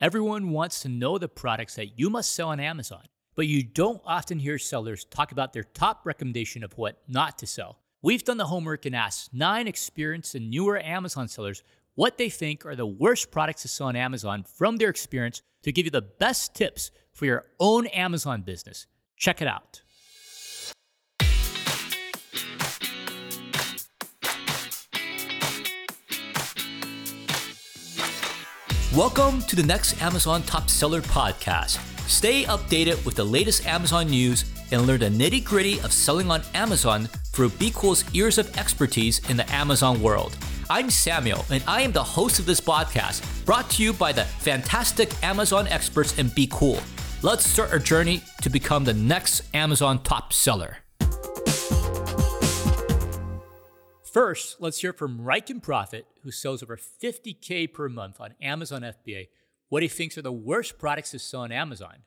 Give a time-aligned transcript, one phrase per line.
[0.00, 3.02] Everyone wants to know the products that you must sell on Amazon,
[3.34, 7.46] but you don't often hear sellers talk about their top recommendation of what not to
[7.46, 7.80] sell.
[8.00, 11.62] We've done the homework and asked nine experienced and newer Amazon sellers
[11.96, 15.70] what they think are the worst products to sell on Amazon from their experience to
[15.70, 18.86] give you the best tips for your own Amazon business.
[19.18, 19.82] Check it out.
[29.00, 31.78] Welcome to the next Amazon Top Seller podcast.
[32.06, 36.42] Stay updated with the latest Amazon news and learn the nitty gritty of selling on
[36.52, 40.36] Amazon through BQool's years of expertise in the Amazon world.
[40.68, 44.24] I'm Samuel, and I am the host of this podcast, brought to you by the
[44.24, 46.82] fantastic Amazon experts in BQool.
[47.22, 50.79] Let's start our journey to become the next Amazon top seller.
[54.12, 59.28] First, let's hear from Ryken Profit, who sells over 50K per month on Amazon FBA,
[59.68, 61.98] what he thinks are the worst products to sell on Amazon.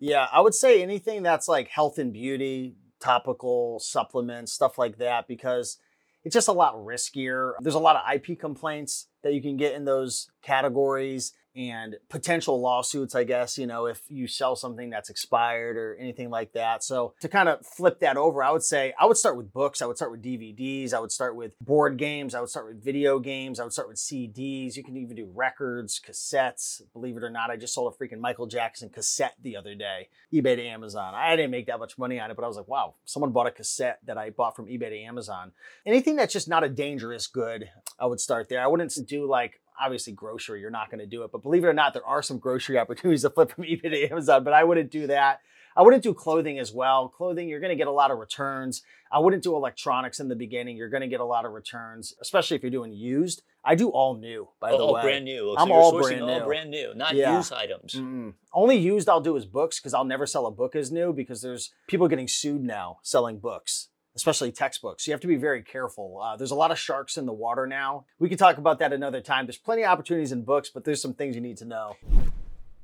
[0.00, 5.28] Yeah, I would say anything that's like health and beauty, topical supplements, stuff like that,
[5.28, 5.78] because
[6.24, 7.52] it's just a lot riskier.
[7.60, 12.60] There's a lot of IP complaints that you can get in those categories and potential
[12.60, 16.82] lawsuits, I guess, you know, if you sell something that's expired or anything like that.
[16.82, 19.82] So to kind of flip that over, I would say I would start with books,
[19.82, 22.82] I would start with DVDs, I would start with board games, I would start with
[22.82, 24.76] video games, I would start with CDs.
[24.76, 26.82] You can even do records, cassettes.
[26.92, 30.08] Believe it or not, I just sold a freaking Michael Jackson cassette the other day,
[30.32, 31.14] eBay to Amazon.
[31.14, 33.46] I didn't make that much money on it, but I was like, wow, someone bought
[33.46, 35.52] a cassette that I bought from eBay to Amazon.
[35.86, 38.62] Anything that's just not a dangerous good, I would start there.
[38.62, 41.32] I wouldn't do like obviously grocery, you're not going to do it.
[41.32, 44.10] But believe it or not, there are some grocery opportunities to flip from eBay to
[44.10, 45.40] Amazon, but I wouldn't do that.
[45.74, 47.08] I wouldn't do clothing as well.
[47.08, 48.82] Clothing, you're going to get a lot of returns.
[49.10, 50.76] I wouldn't do electronics in the beginning.
[50.76, 53.42] You're going to get a lot of returns, especially if you're doing used.
[53.64, 55.02] I do all new, by oh, the all way.
[55.02, 55.54] brand new.
[55.56, 56.44] So I'm all brand all new.
[56.44, 57.36] brand new, not Yeah.
[57.36, 57.94] used items.
[57.94, 58.34] Mm-mm.
[58.52, 61.42] Only used I'll do is books because I'll never sell a book as new because
[61.42, 65.06] there's people getting sued now selling books, especially textbooks.
[65.06, 66.20] You have to be very careful.
[66.22, 68.04] Uh, there's a lot of sharks in the water now.
[68.18, 69.46] We can talk about that another time.
[69.46, 71.96] There's plenty of opportunities in books, but there's some things you need to know.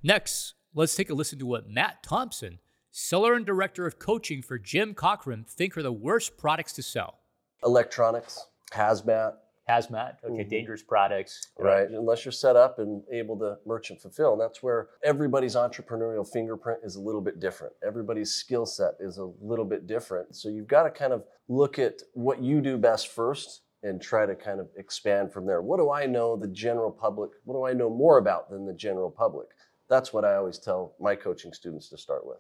[0.02, 2.58] Next, let's take a listen to what Matt Thompson,
[2.90, 7.18] seller and director of coaching for Jim Cockrum, think are the worst products to sell.
[7.64, 9.34] electronics, hazmat,
[9.68, 10.48] Hazmat, okay, Mhm.
[10.48, 11.50] dangerous products.
[11.58, 11.88] right?
[11.90, 14.32] Unless you're set up and able to merchant fulfill.
[14.32, 17.74] And that's where everybody's entrepreneurial fingerprint is a little bit different.
[17.82, 20.34] Everybody's skill set is a little bit different.
[20.34, 24.26] So you've got to kind of look at what you do best first and try
[24.26, 25.60] to kind of expand from there.
[25.62, 28.72] What do I know the general public, what do I know more about than the
[28.74, 29.48] general public?
[29.88, 32.38] That's what I always tell my coaching students to start with.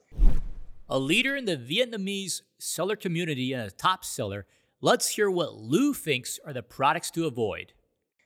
[0.88, 4.46] A leader in the Vietnamese seller community and a top seller,
[4.80, 7.72] let's hear what Lou thinks are the products to avoid.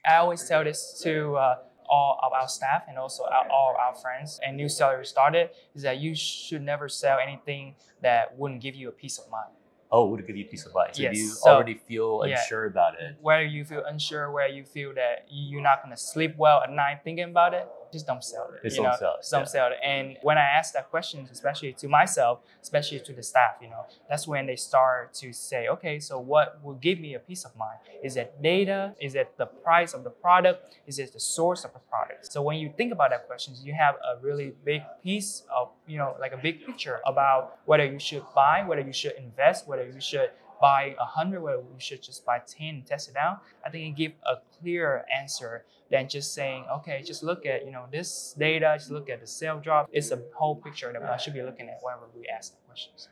[0.05, 1.55] I always tell this to uh,
[1.89, 5.49] all of our staff and also our, all of our friends and new sellers started
[5.75, 9.51] is that you should never sell anything that wouldn't give you a peace of mind.
[9.91, 10.95] Oh, would it give you peace of mind?
[10.95, 12.39] So Yes, you so- already feel yeah.
[12.41, 13.15] unsure about it.
[13.21, 17.01] Whether you feel unsure, where you feel that you're not gonna sleep well at night
[17.03, 18.61] thinking about it, just don't sell it.
[18.63, 18.97] Just you don't know?
[18.97, 19.45] sell it, Just don't yeah.
[19.45, 19.77] sell it.
[19.83, 23.85] And when I ask that question, especially to myself, especially to the staff, you know,
[24.09, 27.55] that's when they start to say, okay, so what will give me a peace of
[27.55, 27.79] mind?
[28.03, 28.95] Is it data?
[28.99, 30.75] Is it the price of the product?
[30.87, 32.31] Is it the source of the product?
[32.31, 35.97] So when you think about that question, you have a really big piece of, you
[35.97, 39.85] know, like a big picture about whether you should buy, whether you should invest, whether
[39.85, 40.31] you should
[40.63, 43.41] buy a hundred, whether you should just buy ten and test it out.
[43.65, 47.71] I think it gives a clearer answer than just saying, okay, just look at you
[47.75, 49.89] know this data, just look at the sale drop.
[49.91, 53.09] It's a whole picture that I should be looking at whenever we ask the questions.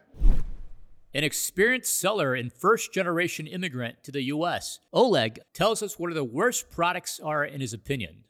[1.14, 6.20] An experienced seller and first generation immigrant to the US, Oleg tells us what are
[6.24, 8.24] the worst products are in his opinion.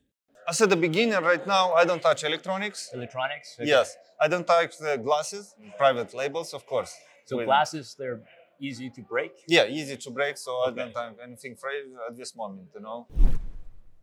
[0.49, 2.89] As a beginner right now, I don't touch electronics.
[2.91, 3.55] Electronics?
[3.59, 3.69] Okay.
[3.69, 6.91] Yes, I don't touch the glasses, private labels, of course.
[7.25, 8.21] So With- glasses, they're
[8.61, 9.44] easy to break.
[9.47, 13.07] Yeah, easy to break, so I don't have anything free at this moment, you know.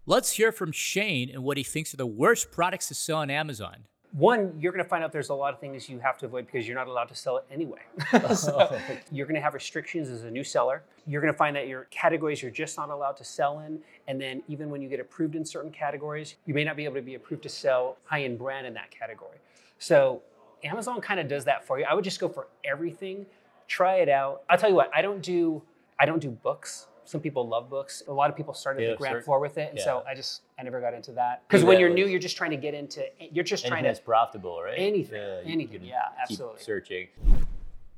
[0.05, 3.31] Let's hear from Shane and what he thinks are the worst products to sell on
[3.31, 3.85] Amazon.
[4.13, 6.47] One, you're going to find out there's a lot of things you have to avoid
[6.47, 7.81] because you're not allowed to sell it anyway.
[8.15, 8.33] Oh.
[8.33, 8.81] so
[9.13, 10.83] you're going to have restrictions as a new seller.
[11.07, 13.81] You're going to find that your categories you're just not allowed to sell in.
[14.07, 16.95] And then even when you get approved in certain categories, you may not be able
[16.95, 19.37] to be approved to sell high-end brand in that category.
[19.79, 20.23] So
[20.65, 21.85] Amazon kind of does that for you.
[21.89, 23.27] I would just go for everything,
[23.69, 24.43] try it out.
[24.51, 25.63] I'll tell you what, I don't do
[26.01, 26.87] I don't do books.
[27.05, 28.03] Some people love books.
[28.07, 30.43] A lot of people started Yeah, the ground floor with it, and so I just
[30.59, 31.43] I never got into that.
[31.49, 34.01] Because when you're new, you're just trying to get into you're just trying to that's
[34.01, 34.79] profitable, right?
[34.79, 36.63] Anything, you anything, can yeah, keep absolutely.
[36.63, 37.09] searching.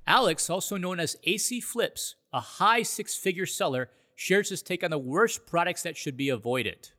[0.07, 4.91] Alex, also known as AC Flips, a high six figure seller, shares his take on
[4.91, 6.91] the worst products that should be avoided.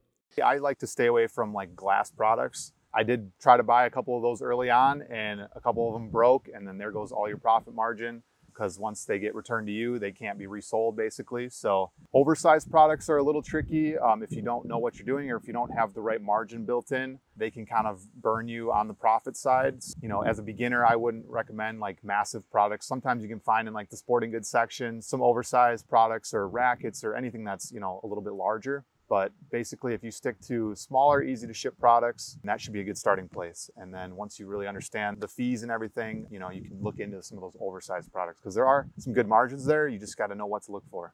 [0.44, 2.74] I like to stay away from like glass products.
[2.94, 5.94] I did try to buy a couple of those early on, and a couple of
[5.94, 8.22] them broke, and then there goes all your profit margin
[8.62, 11.50] because once they get returned to you, they can't be resold basically.
[11.50, 15.32] So oversized products are a little tricky um, if you don't know what you're doing
[15.32, 17.18] or if you don't have the right margin built in.
[17.36, 19.80] They can kind of burn you on the profit side.
[20.00, 22.88] You know, as a beginner, I wouldn't recommend like massive products.
[22.88, 27.04] Sometimes you can find in like the sporting goods section some oversized products or rackets
[27.04, 28.86] or anything that's you know a little bit larger.
[29.12, 32.84] But basically, if you stick to smaller, easy to ship products, that should be a
[32.86, 33.70] good starting place.
[33.76, 36.98] And then once you really understand the fees and everything, you know, you can look
[37.02, 39.90] into some of those oversized products because there are some good margins there.
[39.90, 41.12] You just got to know what to look for.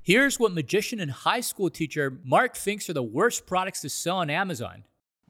[0.00, 4.16] Here's what magician and high school teacher Mark thinks are the worst products to sell
[4.16, 4.84] on Amazon.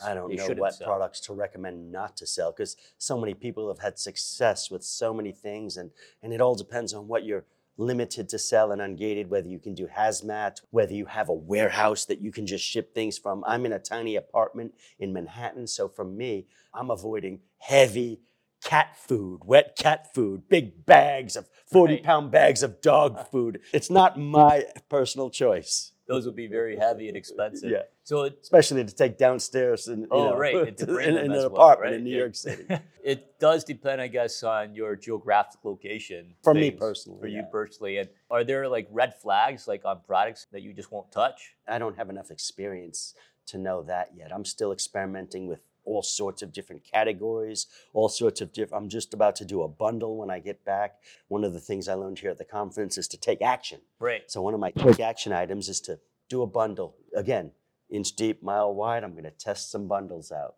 [0.06, 0.87] I don't They know what sell.
[0.87, 5.12] products to recommend not to sell because so many people have had success with so
[5.12, 5.90] many things, and,
[6.23, 7.44] and it all depends on what you're
[7.76, 12.04] limited to sell and ungated, whether you can do hazmat, whether you have a warehouse
[12.06, 13.42] that you can just ship things from.
[13.46, 18.20] I'm in a tiny apartment in Manhattan, so for me, I'm avoiding heavy
[18.62, 23.24] cat food, wet cat food, big bags of 40 pound bags of dog uh.
[23.24, 23.60] food.
[23.72, 25.91] It's not my personal choice.
[26.12, 27.70] Those would be very heavy and expensive.
[27.70, 27.82] Yeah.
[28.04, 31.24] So it, Especially to take downstairs and you Oh, know, right, and to in, in
[31.24, 31.98] an well, apartment right?
[31.98, 32.18] in New Yeah.
[32.18, 32.64] York City.
[33.04, 36.34] it does depend, I guess, on your geographic location.
[36.42, 37.98] For me personally, For you personally.
[37.98, 41.54] And are there like red flags like on products that you just won't touch?
[41.68, 43.14] I don't have enough experience
[43.46, 44.32] to know that yet.
[44.34, 48.82] I'm still experimenting with all sorts of different categories, all sorts of different.
[48.82, 50.96] I'm just about to do a bundle when I get back.
[51.29, 53.81] One of the things I learned here at the conference is to take action.
[53.99, 54.23] Right.
[54.26, 55.99] So one of my quick action items is to
[56.29, 56.96] do a bundle.
[57.17, 57.52] Again,
[57.90, 59.05] inch deep, mile wide.
[59.05, 60.55] I'm going to test some bundles out.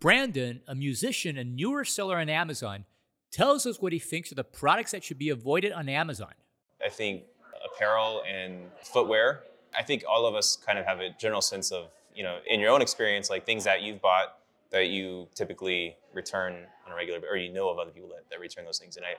[0.00, 2.84] Brandon, a musician and newer seller on Amazon,
[3.32, 6.32] tells us what he thinks are the products that should be avoided on Amazon.
[6.84, 7.24] I think
[7.64, 9.44] apparel and footwear.
[9.76, 11.88] I think all of us kind of have a general sense of,
[12.18, 14.40] you know, in your own experience, like things that you've bought
[14.72, 18.40] that you typically return on a regular, or you know of other people that, that
[18.40, 18.96] return those things.
[18.96, 19.10] And I,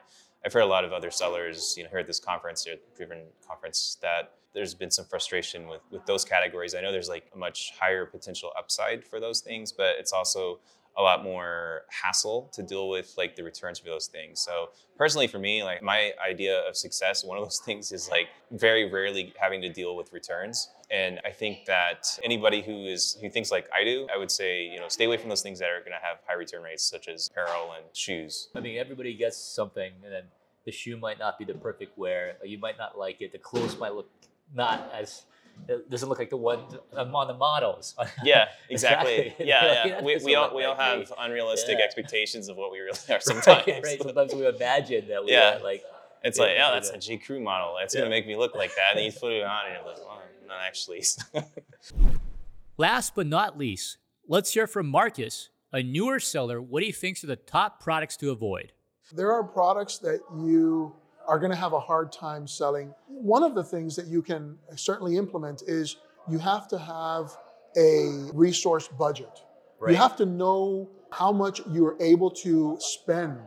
[0.45, 2.81] I've heard a lot of other sellers, you know, here at this conference, here at
[2.83, 6.75] the Proven conference, that there's been some frustration with with those categories.
[6.75, 10.59] I know there's like a much higher potential upside for those things, but it's also
[10.97, 14.41] a lot more hassle to deal with like the returns for those things.
[14.41, 18.27] So personally for me, like my idea of success, one of those things is like
[18.51, 20.69] very rarely having to deal with returns.
[20.91, 24.63] And I think that anybody who is who thinks like I do, I would say,
[24.65, 26.83] you know, stay away from those things that are going to have high return rates
[26.83, 28.49] such as apparel and shoes.
[28.55, 30.23] I mean, everybody gets something, and then
[30.65, 32.37] the shoe might not be the perfect wear.
[32.43, 33.31] You might not like it.
[33.31, 34.09] The clothes might look
[34.53, 35.25] not as.
[35.67, 36.59] It doesn't look like the one
[36.95, 37.93] on the models.
[38.23, 39.17] Yeah, exactly.
[39.27, 39.45] Exactly.
[39.45, 40.01] Yeah, yeah.
[40.03, 41.83] We, we all we all have unrealistic Yeah.
[41.85, 43.67] expectations of what we really are sometimes.
[43.67, 44.01] right.
[44.01, 45.57] Sometimes we imagine that we Yeah.
[45.57, 45.83] are like.
[46.21, 46.73] It's Yeah, like, oh, yeah, yeah.
[46.73, 47.17] that's a J.
[47.17, 47.77] Crew model.
[47.81, 48.89] It's gonna make me look like that.
[48.91, 50.18] And then you put it on, and you're like, well,
[50.49, 51.03] not actually.
[52.77, 53.97] Last but not least,
[54.27, 58.31] let's hear from Marcus, a newer seller, what he thinks are the top products to
[58.31, 58.73] avoid.
[59.13, 60.93] There are products that you
[61.27, 62.93] are going to have a hard time selling.
[63.07, 65.97] One of the things that you can certainly implement is
[66.29, 67.35] you have to have
[67.77, 69.31] a resource budget.
[69.79, 69.91] Right.
[69.91, 73.39] You have to know how much you're able to spend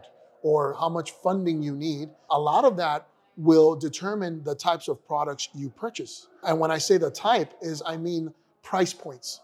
[0.43, 2.09] or how much funding you need.
[2.31, 6.29] A lot of that will determine the types of products you purchase.
[6.43, 8.33] And when I say the type is I mean
[8.63, 9.41] price points.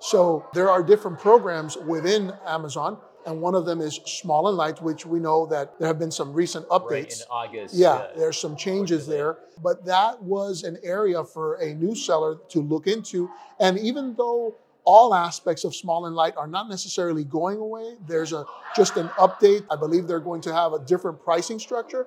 [0.00, 4.82] So there are different programs within Amazon, and one of them is Small and Light,
[4.82, 6.90] which we know that there have been some recent updates.
[6.90, 7.74] Right in August.
[7.74, 12.38] Yeah, uh, there's some changes there, but that was an area for a new seller
[12.48, 13.30] to look into.
[13.60, 18.32] And even though all aspects of small and light are not necessarily going away, there's
[18.32, 19.64] a just an update.
[19.70, 22.06] I believe they're going to have a different pricing structure,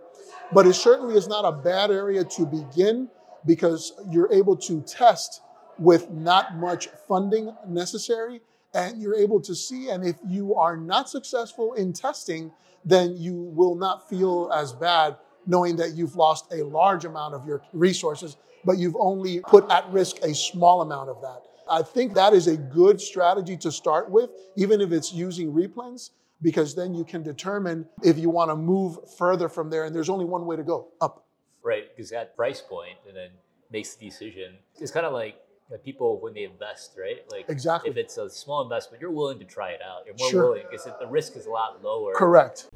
[0.51, 3.09] but it certainly is not a bad area to begin
[3.45, 5.41] because you're able to test
[5.77, 8.41] with not much funding necessary
[8.73, 12.51] and you're able to see and if you are not successful in testing
[12.83, 15.15] then you will not feel as bad
[15.47, 19.87] knowing that you've lost a large amount of your resources but you've only put at
[19.91, 24.09] risk a small amount of that i think that is a good strategy to start
[24.09, 28.55] with even if it's using replens because then you can determine if you want to
[28.55, 31.25] move further from there and there's only one way to go up
[31.63, 33.29] right because that price point and then
[33.71, 35.35] makes the decision it's kind of like
[35.71, 37.89] you people when they invest right like Exactly.
[37.89, 40.43] if it's a small investment you're willing to try it out you're more Sure.
[40.51, 42.69] willing because the risk is a lot lower correct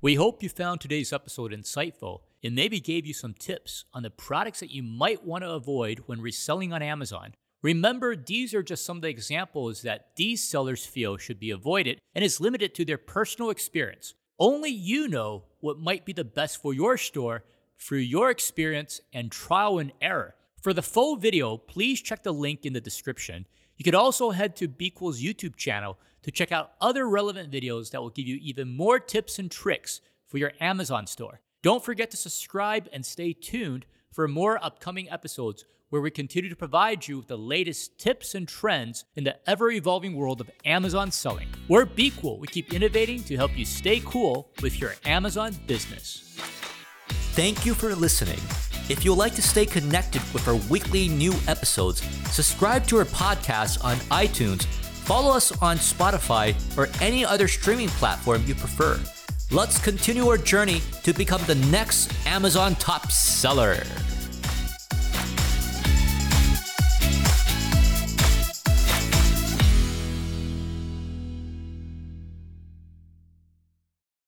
[0.00, 4.10] We hope you found today's episode insightful and maybe gave you some tips on the
[4.10, 7.32] products that you might want to avoid when reselling on Amazon.
[7.64, 11.98] Remember, these are just some of the examples that these sellers feel should be avoided
[12.14, 14.12] and is limited to their personal experience.
[14.38, 17.42] Only you know what might be the best for your store
[17.78, 20.34] through your experience and trial and error.
[20.60, 23.46] For the full video, please check the link in the description.
[23.78, 28.02] You could also head to BQool's YouTube channel to check out other relevant videos that
[28.02, 31.40] will give you even more tips and tricks for your Amazon store.
[31.62, 35.64] Don't forget to subscribe and stay tuned for more upcoming episodes
[35.94, 39.70] where we continue to provide you with the latest tips and trends in the ever
[39.70, 41.46] evolving world of Amazon selling.
[41.68, 42.40] We're BQool.
[42.40, 46.36] We keep innovating to help you stay cool with your Amazon business.
[47.36, 48.40] Thank you for listening.
[48.88, 53.04] If you would like to stay connected with our weekly new episodes, subscribe to our
[53.04, 58.98] podcast on iTunes, follow us on Spotify, or any other streaming platform you prefer.
[59.52, 63.84] Let's continue our journey to become the next Amazon top seller.